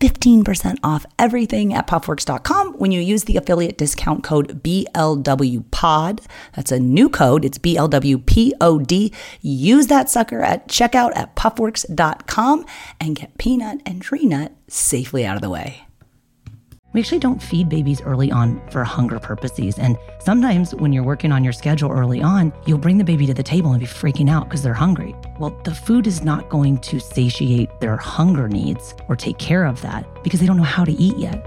[0.00, 6.24] 15% off everything at puffworks.com when you use the affiliate discount code BLWPOD.
[6.54, 7.44] That's a new code.
[7.44, 9.14] It's BLWPOD.
[9.40, 12.64] Use that sucker at checkout at puffworks.com
[13.00, 15.87] and get peanut and tree nut safely out of the way.
[16.94, 19.78] We actually don't feed babies early on for hunger purposes.
[19.78, 23.34] And sometimes when you're working on your schedule early on, you'll bring the baby to
[23.34, 25.14] the table and be freaking out because they're hungry.
[25.38, 29.82] Well, the food is not going to satiate their hunger needs or take care of
[29.82, 31.44] that because they don't know how to eat yet.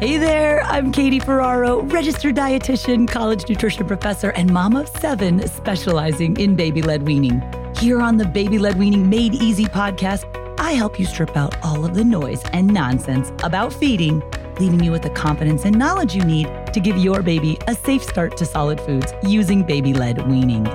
[0.00, 6.38] Hey there, I'm Katie Ferraro, registered dietitian, college nutrition professor, and mom of seven specializing
[6.38, 7.42] in baby led weaning.
[7.76, 10.24] Here on the Baby Led Weaning Made Easy podcast,
[10.58, 14.22] I help you strip out all of the noise and nonsense about feeding
[14.60, 18.02] leaving you with the confidence and knowledge you need to give your baby a safe
[18.02, 20.66] start to solid foods using baby led weaning.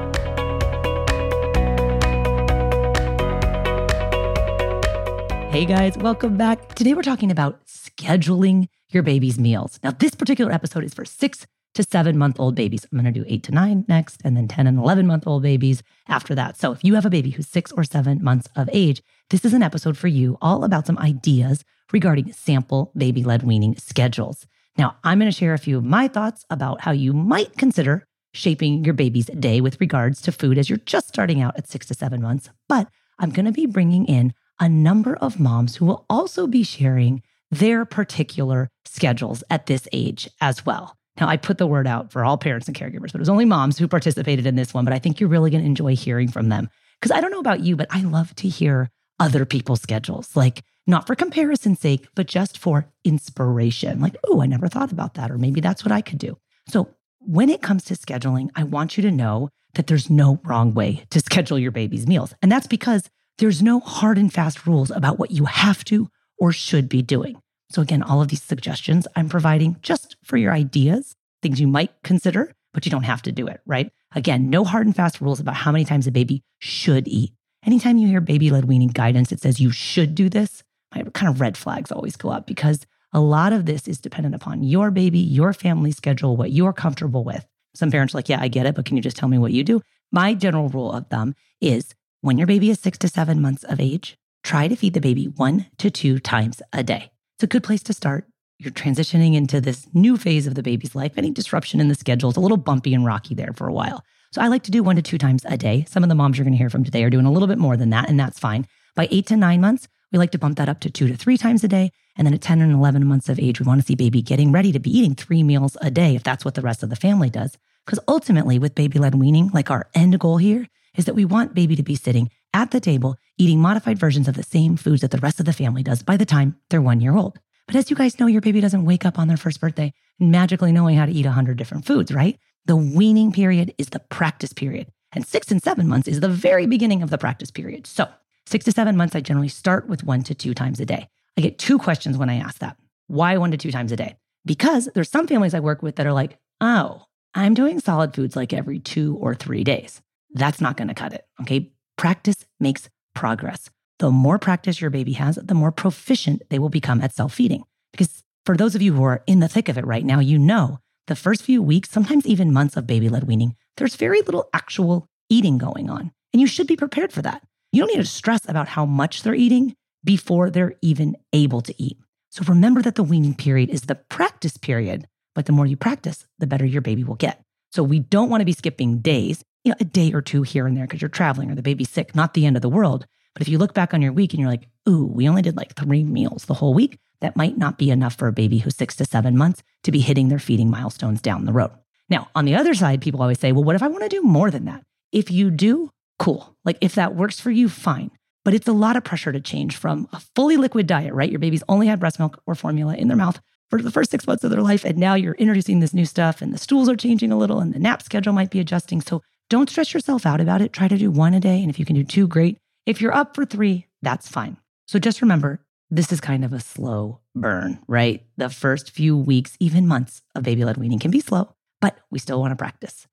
[5.52, 6.74] Hey guys, welcome back.
[6.74, 9.80] Today we're talking about scheduling your baby's meals.
[9.84, 11.46] Now, this particular episode is for six
[11.76, 12.86] to seven month old babies.
[12.92, 15.44] I'm going to do eight to nine next, and then 10 and 11 month old
[15.44, 16.58] babies after that.
[16.58, 19.54] So, if you have a baby who's six or seven months of age, this is
[19.54, 24.46] an episode for you all about some ideas regarding sample baby led weaning schedules.
[24.78, 28.08] Now, I'm going to share a few of my thoughts about how you might consider
[28.34, 31.86] shaping your baby's day with regards to food as you're just starting out at six
[31.88, 32.50] to seven months.
[32.68, 32.88] But
[33.20, 37.22] I'm going to be bringing in a number of moms who will also be sharing
[37.52, 40.98] their particular schedules at this age as well.
[41.20, 43.46] Now, I put the word out for all parents and caregivers, but it was only
[43.46, 44.84] moms who participated in this one.
[44.84, 46.70] But I think you're really going to enjoy hearing from them.
[47.00, 48.90] Because I don't know about you, but I love to hear
[49.24, 50.36] other people's schedules.
[50.36, 54.02] Like, not for comparison's sake, but just for inspiration.
[54.02, 55.32] Like, oh, I never thought about that.
[55.32, 56.38] Or maybe that's what I could do.
[56.68, 56.90] So,
[57.20, 61.06] when it comes to scheduling, I want you to know that there's no wrong way
[61.10, 62.36] to schedule your baby's meals.
[62.42, 66.52] And that's because there's no hard and fast rules about what you have to or
[66.52, 67.42] should be doing.
[67.72, 71.92] So, again, all of these suggestions I'm providing just for your ideas, things you might
[72.04, 73.90] consider, but you don't have to do it, right?
[74.14, 77.32] Again, no hard and fast rules about how many times a baby should eat.
[77.66, 80.64] Anytime you hear baby led weaning guidance, it says you should do this,
[80.94, 84.36] my kind of red flags always go up because a lot of this is dependent
[84.36, 87.46] upon your baby, your family schedule, what you're comfortable with.
[87.74, 89.54] Some parents are like, yeah, I get it, but can you just tell me what
[89.54, 89.82] you do?
[90.12, 93.80] My general rule of thumb is when your baby is six to seven months of
[93.80, 97.12] age, try to feed the baby one to two times a day.
[97.38, 98.28] It's a good place to start.
[98.60, 101.14] You're transitioning into this new phase of the baby's life.
[101.18, 104.04] Any disruption in the schedule is a little bumpy and rocky there for a while.
[104.34, 105.86] So I like to do one to two times a day.
[105.88, 107.60] Some of the moms you're going to hear from today are doing a little bit
[107.60, 108.66] more than that, and that's fine.
[108.96, 111.38] By eight to nine months, we like to bump that up to two to three
[111.38, 111.92] times a day.
[112.18, 114.52] And then at 10 and 11 months of age, we want to see baby getting
[114.52, 116.96] ready to be eating three meals a day if that's what the rest of the
[116.96, 117.60] family does.
[117.86, 121.54] Because ultimately, with baby led weaning, like our end goal here is that we want
[121.54, 125.12] baby to be sitting at the table eating modified versions of the same foods that
[125.12, 127.38] the rest of the family does by the time they're one year old.
[127.68, 130.72] But as you guys know, your baby doesn't wake up on their first birthday magically
[130.72, 132.40] knowing how to eat 100 different foods, right?
[132.66, 134.88] The weaning period is the practice period.
[135.12, 137.86] And six and seven months is the very beginning of the practice period.
[137.86, 138.08] So,
[138.46, 141.08] six to seven months, I generally start with one to two times a day.
[141.38, 142.78] I get two questions when I ask that.
[143.08, 144.16] Why one to two times a day?
[144.46, 147.06] Because there's some families I work with that are like, oh,
[147.36, 150.02] I'm doing solid foods like every two or three days.
[150.34, 151.26] That's not going to cut it.
[151.42, 151.72] Okay.
[151.98, 153.70] Practice makes progress.
[154.00, 157.64] The more practice your baby has, the more proficient they will become at self feeding.
[157.92, 160.40] Because for those of you who are in the thick of it right now, you
[160.40, 164.50] know the first few weeks, sometimes even months of baby led weaning, there's very little
[164.54, 166.12] actual eating going on.
[166.32, 167.44] And you should be prepared for that.
[167.72, 171.74] You don't need to stress about how much they're eating before they're even able to
[171.82, 171.98] eat.
[172.30, 176.26] So remember that the weaning period is the practice period, but the more you practice,
[176.40, 177.44] the better your baby will get.
[177.72, 180.68] So we don't want to be skipping days, you know, a day or two here
[180.68, 183.06] and there because you're traveling or the baby's sick, not the end of the world.
[183.34, 185.58] But if you look back on your week and you're like, ooh, we only did
[185.58, 188.76] like three meals the whole week, that might not be enough for a baby who's
[188.76, 191.72] six to seven months to be hitting their feeding milestones down the road.
[192.10, 194.22] Now, on the other side, people always say, well, what if I want to do
[194.22, 194.84] more than that?
[195.14, 195.90] If you do,
[196.20, 196.56] cool.
[196.66, 198.12] Like if that works for you, fine.
[198.44, 201.30] But it's a lot of pressure to change from a fully liquid diet, right?
[201.30, 203.40] Your baby's only had breast milk or formula in their mouth
[203.70, 204.84] for the first six months of their life.
[204.84, 207.74] And now you're introducing this new stuff and the stools are changing a little and
[207.74, 209.00] the nap schedule might be adjusting.
[209.00, 210.74] So don't stress yourself out about it.
[210.74, 211.62] Try to do one a day.
[211.62, 212.58] And if you can do two, great.
[212.86, 214.58] If you're up for three, that's fine.
[214.88, 217.92] So just remember this is kind of a slow burn, mm-hmm.
[217.92, 218.26] right?
[218.38, 222.20] The first few weeks, even months of baby led weaning can be slow, but we
[222.20, 223.08] still want to practice.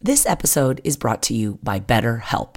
[0.00, 2.56] This episode is brought to you by BetterHelp.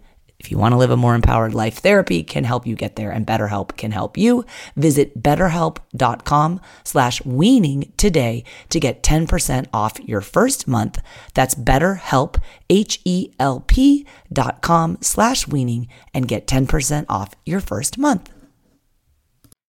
[0.41, 3.11] if you want to live a more empowered life, therapy can help you get there
[3.11, 4.43] and BetterHelp can help you.
[4.75, 10.99] Visit betterhelp.com slash weaning today to get 10% off your first month.
[11.35, 12.41] That's betterhelp,
[12.71, 18.31] H-E-L-P dot com slash weaning and get 10% off your first month.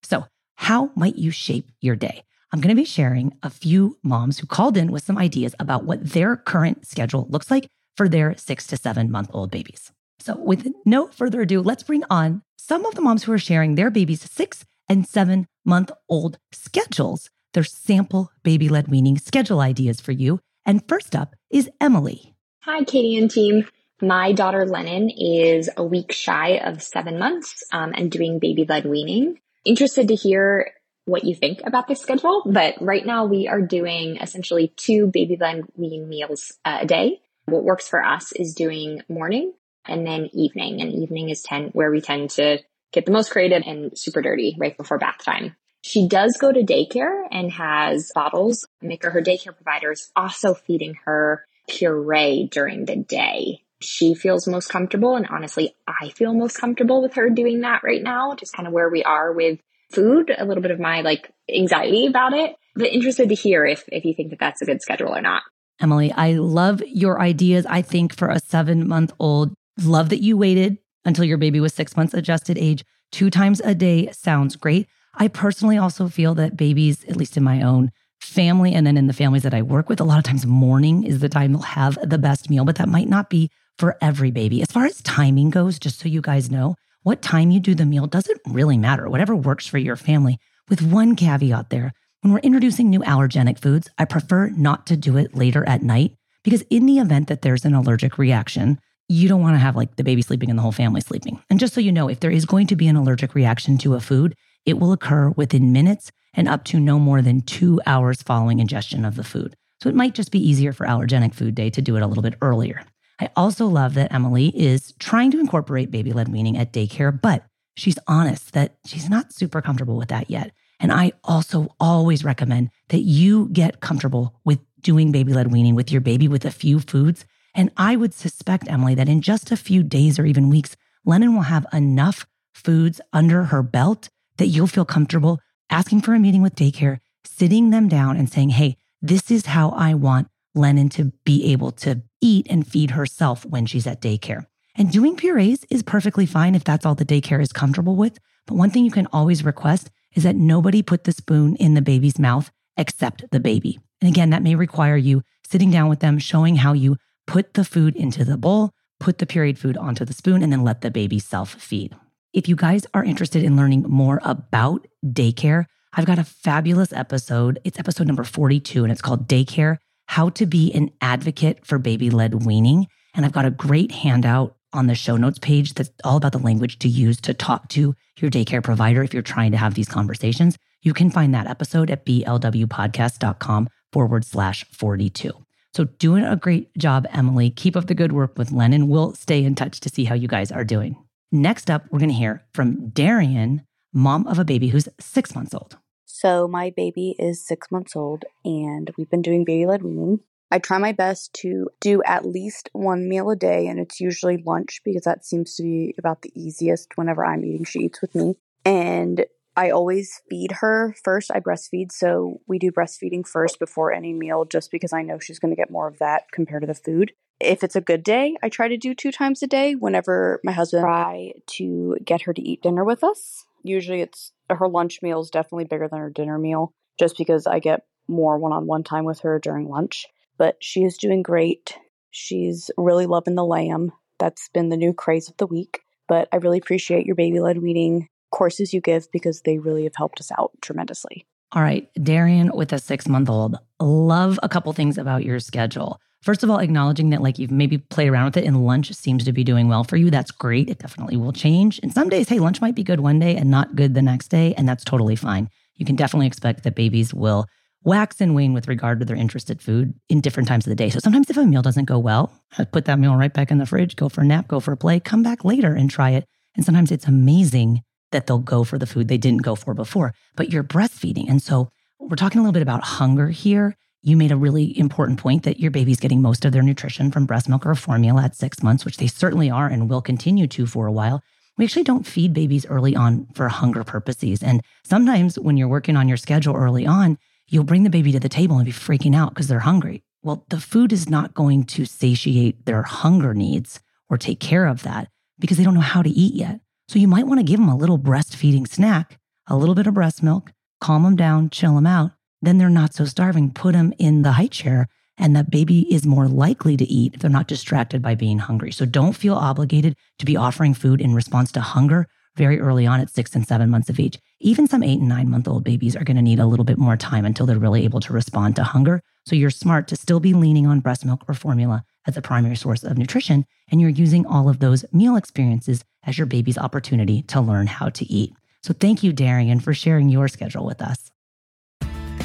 [0.03, 0.25] So
[0.57, 2.23] how might you shape your day?
[2.51, 5.85] I'm going to be sharing a few moms who called in with some ideas about
[5.85, 9.93] what their current schedule looks like for their six to seven month old babies.
[10.23, 13.75] So, with no further ado, let's bring on some of the moms who are sharing
[13.75, 20.01] their baby's six and seven month old schedules, their sample baby led weaning schedule ideas
[20.01, 20.39] for you.
[20.65, 22.37] And first up is Emily.
[22.61, 23.67] Hi, Katie and team.
[24.01, 28.87] My daughter Lennon is a week shy of seven months um, and doing baby led
[28.87, 29.41] weaning.
[29.65, 30.71] Interested to hear
[31.05, 35.37] what you think about this schedule, but right now we are doing essentially two baby
[35.37, 37.19] led wean meals a day.
[37.47, 39.53] What works for us is doing morning
[39.87, 40.81] and then evening.
[40.81, 42.59] And evening is 10 where we tend to
[42.93, 45.57] get the most creative and super dirty right before bath time.
[45.83, 48.67] She does go to daycare and has bottles.
[48.81, 53.63] Maker, her daycare provider, is also feeding her puree during the day.
[53.81, 55.17] She feels most comfortable.
[55.17, 58.73] And honestly, I feel most comfortable with her doing that right now, just kind of
[58.73, 59.59] where we are with
[59.91, 63.85] food, a little bit of my like anxiety about it, but interested to hear if,
[63.89, 65.43] if you think that that's a good schedule or not.
[65.81, 67.67] Emily, I love your ideas.
[67.67, 71.73] I think for a seven month old, Love that you waited until your baby was
[71.73, 72.85] six months adjusted age.
[73.11, 74.87] Two times a day sounds great.
[75.15, 79.09] I personally also feel that babies, at least in my own family and then in
[79.09, 81.63] the families that I work with, a lot of times morning is the time they'll
[81.63, 84.63] have the best meal, but that might not be for every baby.
[84.63, 87.85] As far as timing goes, just so you guys know, what time you do the
[87.85, 90.39] meal doesn't really matter, whatever works for your family.
[90.69, 95.17] With one caveat there, when we're introducing new allergenic foods, I prefer not to do
[95.17, 96.15] it later at night
[96.45, 99.97] because, in the event that there's an allergic reaction, you don't want to have like
[99.97, 101.43] the baby sleeping and the whole family sleeping.
[101.51, 103.95] And just so you know, if there is going to be an allergic reaction to
[103.95, 108.23] a food, it will occur within minutes and up to no more than two hours
[108.23, 109.55] following ingestion of the food.
[109.83, 112.23] So it might just be easier for allergenic food day to do it a little
[112.23, 112.83] bit earlier.
[113.21, 117.45] I also love that Emily is trying to incorporate baby led weaning at daycare, but
[117.77, 120.53] she's honest that she's not super comfortable with that yet.
[120.81, 125.93] And I also always recommend that you get comfortable with doing baby led weaning with
[125.93, 129.57] your baby with a few foods and I would suspect, Emily, that in just a
[129.57, 134.67] few days or even weeks, Lennon will have enough foods under her belt that you'll
[134.67, 135.41] feel comfortable
[135.71, 139.71] asking for a meeting with daycare, sitting them down and saying, hey, this is how
[139.71, 144.47] I want Lennon to be able to eat and feed herself when she's at daycare.
[144.75, 148.19] And doing purees is perfectly fine if that's all the daycare is comfortable with.
[148.47, 151.83] But one thing you can always request is that nobody put the spoon in the
[151.83, 153.79] baby's mouth except the baby.
[154.01, 157.65] And again, that may require you sitting down with them, showing how you put the
[157.65, 160.91] food into the bowl, put the pureed food onto the spoon, and then let the
[160.91, 161.95] baby self feed.
[162.33, 167.59] If you guys are interested in learning more about daycare, I've got a fabulous episode.
[167.65, 169.77] It's episode number 42, and it's called Daycare
[170.07, 172.87] How to Be an Advocate for Baby Led Weaning.
[173.15, 176.39] And I've got a great handout on the show notes page that's all about the
[176.39, 179.89] language to use to talk to your daycare provider if you're trying to have these
[179.89, 180.57] conversations.
[180.81, 185.42] You can find that episode at blwpodcast.com forward slash 42.
[185.75, 187.49] So, doing a great job, Emily.
[187.49, 188.89] Keep up the good work with Lennon.
[188.89, 190.97] We'll stay in touch to see how you guys are doing.
[191.31, 195.55] Next up, we're going to hear from Darian, mom of a baby who's six months
[195.55, 195.79] old.
[196.05, 200.21] So, my baby is six months old, and we've been doing baby led weaning.
[200.51, 204.37] I try my best to do at least one meal a day, and it's usually
[204.37, 207.65] lunch because that seems to be about the easiest whenever I'm eating.
[207.65, 208.37] She eats with me.
[208.67, 209.25] And
[209.57, 211.31] I always feed her first.
[211.33, 215.39] I breastfeed, so we do breastfeeding first before any meal just because I know she's
[215.39, 217.13] going to get more of that compared to the food.
[217.41, 220.53] If it's a good day, I try to do two times a day whenever my
[220.53, 223.45] husband try to get her to eat dinner with us.
[223.65, 227.59] Usually it's her lunch meal is definitely bigger than her dinner meal just because I
[227.59, 230.07] get more one-on-one time with her during lunch
[230.43, 231.79] but she is doing great.
[232.11, 233.93] She's really loving the lamb.
[234.19, 235.83] That's been the new craze of the week.
[236.09, 239.95] But I really appreciate your baby led weaning courses you give because they really have
[239.95, 241.27] helped us out tremendously.
[241.53, 243.59] All right, Darian with a six month old.
[243.79, 246.01] Love a couple things about your schedule.
[246.23, 249.25] First of all, acknowledging that like you've maybe played around with it and lunch seems
[249.25, 250.09] to be doing well for you.
[250.09, 250.71] That's great.
[250.71, 251.81] It definitely will change.
[251.83, 254.29] And some days, hey, lunch might be good one day and not good the next
[254.29, 254.55] day.
[254.57, 255.49] And that's totally fine.
[255.75, 257.47] You can definitely expect that babies will
[257.85, 260.91] wax and wane with regard to their interested food in different times of the day.
[260.91, 262.33] So sometimes if a meal doesn't go well,
[262.71, 264.77] put that meal right back in the fridge, go for a nap, go for a
[264.77, 266.25] play, come back later and try it.
[266.55, 270.15] And sometimes it's amazing that they'll go for the food they didn't go for before.
[270.37, 271.29] But you're breastfeeding.
[271.29, 273.77] And so we're talking a little bit about hunger here.
[274.03, 277.27] You made a really important point that your baby's getting most of their nutrition from
[277.27, 280.67] breast milk or formula at six months, which they certainly are and will continue to
[280.67, 281.23] for a while.
[281.57, 284.43] We actually don't feed babies early on for hunger purposes.
[284.43, 288.21] And sometimes when you're working on your schedule early on, you'll bring the baby to
[288.21, 290.03] the table and be freaking out because they're hungry.
[290.23, 294.83] Well, the food is not going to satiate their hunger needs or take care of
[294.83, 296.61] that because they don't know how to eat yet.
[296.93, 299.95] So you might want to give them a little breastfeeding snack, a little bit of
[299.95, 302.11] breast milk, calm them down, chill them out.
[302.43, 303.51] Then they're not so starving.
[303.51, 307.21] Put them in the high chair, and the baby is more likely to eat if
[307.21, 308.73] they're not distracted by being hungry.
[308.73, 313.01] So don't feel obligated to be offering food in response to hunger very early on
[313.01, 314.19] at six and seven months of age.
[314.41, 316.77] Even some eight and nine month old babies are going to need a little bit
[316.77, 319.03] more time until they're really able to respond to hunger.
[319.25, 322.57] So you're smart to still be leaning on breast milk or formula as a primary
[322.57, 323.47] source of nutrition.
[323.71, 327.89] And you're using all of those meal experiences as your baby's opportunity to learn how
[327.91, 328.33] to eat.
[328.63, 331.11] So thank you, Darian, for sharing your schedule with us.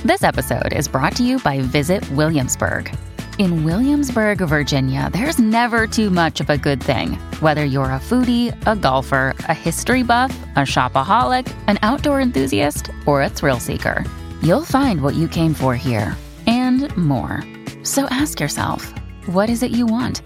[0.05, 2.95] This episode is brought to you by Visit Williamsburg.
[3.39, 7.13] In Williamsburg, Virginia, there's never too much of a good thing.
[7.39, 13.21] Whether you're a foodie, a golfer, a history buff, a shopaholic, an outdoor enthusiast, or
[13.21, 14.03] a thrill seeker,
[14.41, 16.15] you'll find what you came for here
[16.47, 17.43] and more.
[17.83, 18.91] So ask yourself,
[19.27, 20.21] what is it you want?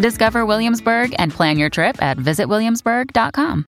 [0.00, 3.66] Discover Williamsburg and plan your trip at visitwilliamsburg.com.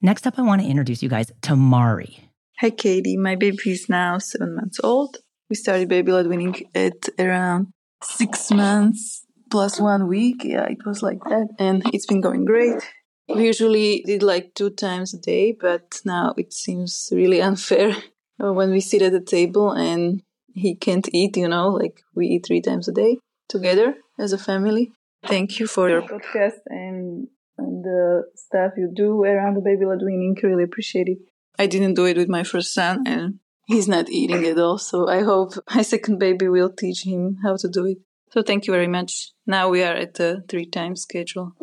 [0.00, 2.30] Next up, I want to introduce you guys to Mari.
[2.60, 3.18] Hi, Katie.
[3.18, 5.18] My baby is now seven months old.
[5.50, 7.66] We started baby led weaning at around
[8.02, 10.42] six months plus one week.
[10.42, 11.48] Yeah, it was like that.
[11.58, 12.80] And it's been going great.
[13.28, 17.94] We usually did like two times a day, but now it seems really unfair
[18.38, 20.22] when we sit at the table and
[20.54, 23.18] he can't eat, you know, like we eat three times a day
[23.50, 24.92] together as a family.
[25.26, 30.00] Thank you for your podcast and, and the stuff you do around the baby led
[30.04, 30.36] weaning.
[30.42, 31.18] Really appreciate it.
[31.58, 34.78] I didn't do it with my first son and he's not eating at all.
[34.78, 37.98] So I hope my second baby will teach him how to do it.
[38.30, 39.32] So thank you very much.
[39.46, 41.54] Now we are at the three times schedule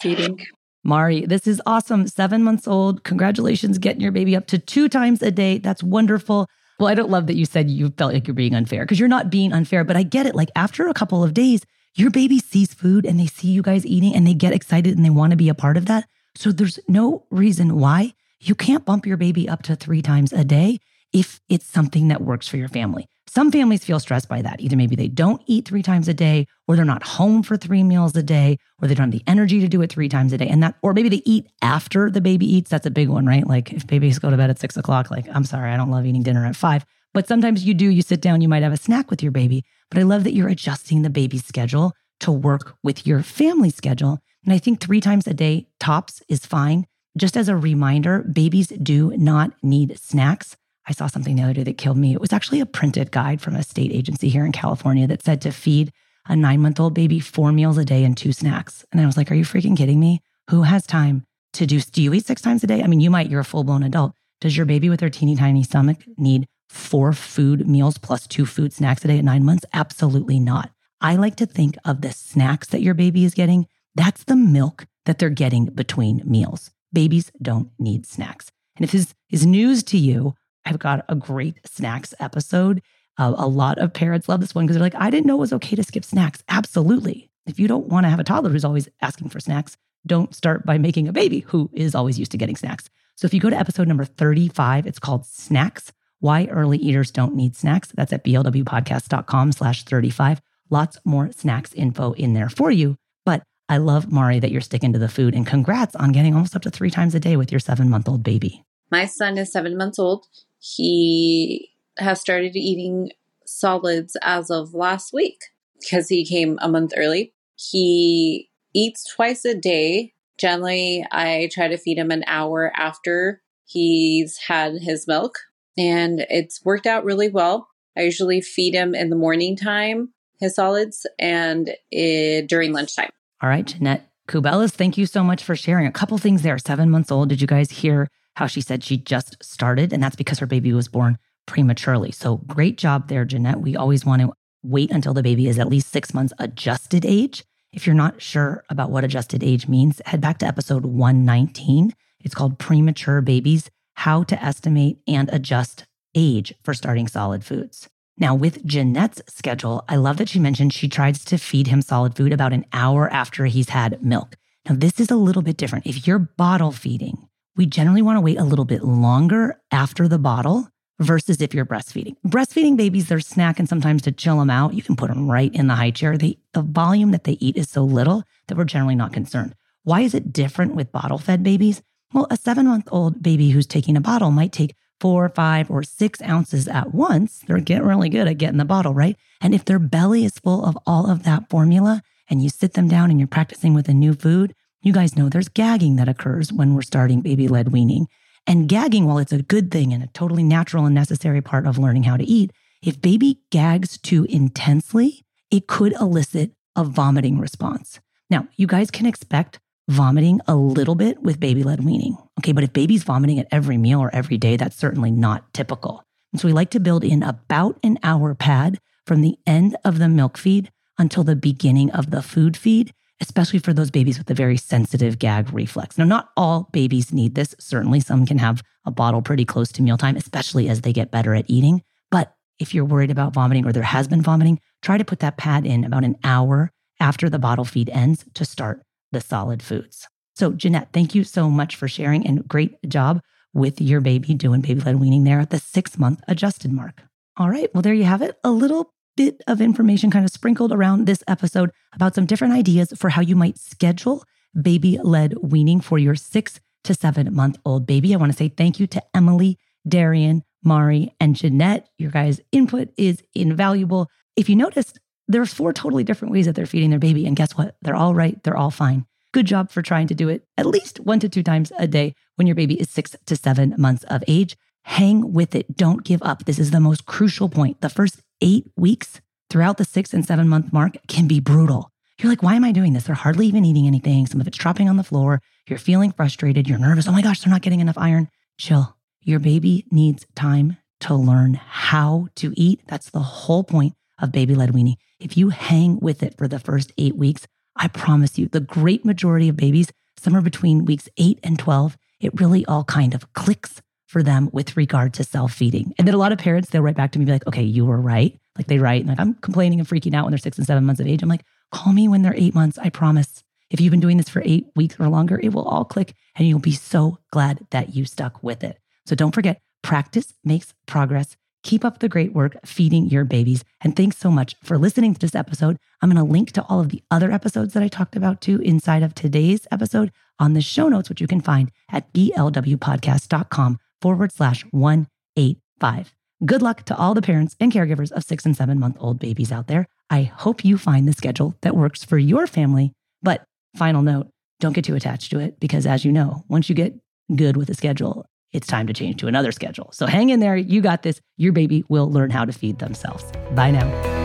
[0.00, 0.40] feeding.
[0.82, 2.06] Mari, this is awesome.
[2.06, 3.04] Seven months old.
[3.04, 5.58] Congratulations getting your baby up to two times a day.
[5.58, 6.48] That's wonderful.
[6.78, 9.08] Well, I don't love that you said you felt like you're being unfair because you're
[9.08, 10.34] not being unfair, but I get it.
[10.34, 11.62] Like after a couple of days,
[11.96, 15.04] your baby sees food and they see you guys eating and they get excited and
[15.04, 16.06] they want to be a part of that.
[16.34, 20.44] So there's no reason why you can't bump your baby up to three times a
[20.44, 20.78] day
[21.12, 23.08] if it's something that works for your family.
[23.26, 24.60] Some families feel stressed by that.
[24.60, 27.82] Either maybe they don't eat three times a day, or they're not home for three
[27.82, 30.38] meals a day, or they don't have the energy to do it three times a
[30.38, 30.48] day.
[30.48, 32.70] And that, or maybe they eat after the baby eats.
[32.70, 33.46] That's a big one, right?
[33.46, 36.06] Like if babies go to bed at six o'clock, like, I'm sorry, I don't love
[36.06, 36.84] eating dinner at five.
[37.12, 39.64] But sometimes you do, you sit down, you might have a snack with your baby.
[39.90, 44.18] But I love that you're adjusting the baby's schedule to work with your family schedule.
[44.44, 46.86] And I think three times a day tops is fine.
[47.16, 50.56] Just as a reminder, babies do not need snacks.
[50.88, 52.12] I saw something the other day that killed me.
[52.12, 55.40] It was actually a printed guide from a state agency here in California that said
[55.42, 55.92] to feed
[56.28, 58.84] a nine month old baby four meals a day and two snacks.
[58.92, 60.20] And I was like, are you freaking kidding me?
[60.50, 61.24] Who has time
[61.54, 61.80] to do?
[61.80, 62.82] Do you eat six times a day?
[62.82, 64.12] I mean, you might, you're a full blown adult.
[64.40, 68.72] Does your baby with their teeny tiny stomach need four food meals plus two food
[68.72, 69.64] snacks a day at nine months?
[69.72, 70.70] Absolutely not.
[71.00, 73.66] I like to think of the snacks that your baby is getting.
[73.94, 76.70] That's the milk that they're getting between meals.
[76.92, 78.50] Babies don't need snacks.
[78.76, 82.82] And if this is news to you, I've got a great snacks episode.
[83.18, 85.40] Uh, a lot of parents love this one because they're like, I didn't know it
[85.40, 86.42] was okay to skip snacks.
[86.48, 87.30] Absolutely.
[87.46, 90.66] If you don't want to have a toddler who's always asking for snacks, don't start
[90.66, 92.90] by making a baby who is always used to getting snacks.
[93.16, 95.92] So if you go to episode number 35, it's called Snacks
[96.26, 97.92] Why Early Eaters Don't Need Snacks.
[97.94, 100.42] That's at blwpodcast.com slash 35.
[100.70, 102.96] Lots more snacks info in there for you.
[103.24, 106.56] But I love, Mari, that you're sticking to the food and congrats on getting almost
[106.56, 108.64] up to three times a day with your seven month old baby.
[108.90, 110.26] My son is seven months old.
[110.58, 113.12] He has started eating
[113.44, 115.38] solids as of last week
[115.80, 117.34] because he came a month early.
[117.54, 120.12] He eats twice a day.
[120.38, 125.38] Generally, I try to feed him an hour after he's had his milk,
[125.76, 127.68] and it's worked out really well.
[127.96, 133.10] I usually feed him in the morning time his solids and it, during lunchtime.
[133.42, 135.86] All right, Jeanette Kubelis, thank you so much for sharing.
[135.86, 136.58] A couple things there.
[136.58, 137.28] Seven months old.
[137.28, 139.92] Did you guys hear how she said she just started?
[139.92, 142.10] And that's because her baby was born prematurely.
[142.10, 143.60] So great job there, Jeanette.
[143.60, 147.44] We always want to wait until the baby is at least six months adjusted age.
[147.72, 151.92] If you're not sure about what adjusted age means, head back to episode 119.
[152.20, 157.88] It's called Premature Babies How to Estimate and Adjust Age for Starting Solid Foods.
[158.18, 162.14] Now, with Jeanette's schedule, I love that she mentioned she tries to feed him solid
[162.14, 164.36] food about an hour after he's had milk.
[164.68, 165.86] Now, this is a little bit different.
[165.86, 170.18] If you're bottle feeding, we generally want to wait a little bit longer after the
[170.18, 170.68] bottle
[171.00, 172.16] versus if you're breastfeeding.
[172.26, 174.74] Breastfeeding babies, they're snacking sometimes to chill them out.
[174.74, 176.16] You can put them right in the high chair.
[176.16, 179.54] They, the volume that they eat is so little that we're generally not concerned.
[179.84, 181.82] Why is it different with bottle fed babies?
[182.12, 185.82] Well, a seven month old baby who's taking a bottle might take four, five, or
[185.82, 189.16] six ounces at once, they're getting really good at getting the bottle, right?
[189.40, 192.88] And if their belly is full of all of that formula and you sit them
[192.88, 196.52] down and you're practicing with a new food, you guys know there's gagging that occurs
[196.52, 198.06] when we're starting baby led weaning.
[198.46, 201.78] And gagging, while it's a good thing and a totally natural and necessary part of
[201.78, 208.00] learning how to eat, if baby gags too intensely, it could elicit a vomiting response.
[208.30, 212.16] Now, you guys can expect vomiting a little bit with baby led weaning.
[212.40, 216.02] Okay, but if baby's vomiting at every meal or every day, that's certainly not typical.
[216.32, 219.98] And so we like to build in about an hour pad from the end of
[219.98, 224.30] the milk feed until the beginning of the food feed, especially for those babies with
[224.30, 225.96] a very sensitive gag reflex.
[225.96, 227.54] Now, not all babies need this.
[227.60, 231.34] Certainly, some can have a bottle pretty close to mealtime, especially as they get better
[231.34, 231.82] at eating.
[232.10, 235.36] But if you're worried about vomiting or there has been vomiting, try to put that
[235.36, 238.82] pad in about an hour after the bottle feed ends to start
[239.16, 240.06] the solid foods.
[240.34, 243.22] So, Jeanette, thank you so much for sharing and great job
[243.54, 247.02] with your baby doing baby led weaning there at the six month adjusted mark.
[247.38, 248.36] All right, well, there you have it.
[248.44, 252.92] A little bit of information kind of sprinkled around this episode about some different ideas
[252.94, 254.22] for how you might schedule
[254.60, 258.12] baby led weaning for your six to seven month old baby.
[258.12, 261.88] I want to say thank you to Emily, Darian, Mari, and Jeanette.
[261.96, 264.10] Your guys' input is invaluable.
[264.36, 267.26] If you noticed, there's four totally different ways that they're feeding their baby.
[267.26, 267.76] And guess what?
[267.82, 268.42] They're all right.
[268.42, 269.06] They're all fine.
[269.32, 272.14] Good job for trying to do it at least one to two times a day
[272.36, 274.56] when your baby is six to seven months of age.
[274.84, 275.76] Hang with it.
[275.76, 276.44] Don't give up.
[276.44, 277.80] This is the most crucial point.
[277.80, 281.90] The first eight weeks throughout the six and seven month mark can be brutal.
[282.18, 283.04] You're like, why am I doing this?
[283.04, 284.26] They're hardly even eating anything.
[284.26, 285.42] Some of it's dropping on the floor.
[285.68, 286.68] You're feeling frustrated.
[286.68, 287.08] You're nervous.
[287.08, 288.28] Oh my gosh, they're not getting enough iron.
[288.58, 288.96] Chill.
[289.22, 292.80] Your baby needs time to learn how to eat.
[292.86, 294.96] That's the whole point of baby led weaning.
[295.20, 299.04] If you hang with it for the first eight weeks, I promise you, the great
[299.04, 303.82] majority of babies, somewhere between weeks eight and 12, it really all kind of clicks
[304.06, 305.92] for them with regard to self feeding.
[305.98, 307.84] And then a lot of parents, they'll write back to me, be like, okay, you
[307.84, 308.38] were right.
[308.56, 310.84] Like they write, and like, I'm complaining and freaking out when they're six and seven
[310.84, 311.22] months of age.
[311.22, 312.78] I'm like, call me when they're eight months.
[312.78, 313.42] I promise.
[313.68, 316.46] If you've been doing this for eight weeks or longer, it will all click and
[316.46, 318.78] you'll be so glad that you stuck with it.
[319.06, 321.36] So don't forget, practice makes progress.
[321.66, 323.64] Keep up the great work feeding your babies.
[323.80, 325.78] And thanks so much for listening to this episode.
[326.00, 328.60] I'm going to link to all of the other episodes that I talked about too
[328.60, 334.30] inside of today's episode on the show notes, which you can find at blwpodcast.com forward
[334.30, 336.14] slash 185.
[336.44, 339.50] Good luck to all the parents and caregivers of six and seven month old babies
[339.50, 339.88] out there.
[340.08, 342.92] I hope you find the schedule that works for your family.
[343.22, 343.42] But
[343.74, 344.28] final note,
[344.60, 346.94] don't get too attached to it because as you know, once you get
[347.34, 349.90] good with a schedule, it's time to change to another schedule.
[349.92, 350.56] So hang in there.
[350.56, 351.20] You got this.
[351.36, 353.24] Your baby will learn how to feed themselves.
[353.54, 354.15] Bye now.